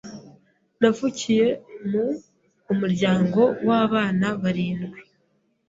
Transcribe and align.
navukiye 0.79 1.47
mu 1.89 2.05
umuryango 2.71 3.41
w’abana 3.67 4.27
barindwi, 4.41 4.99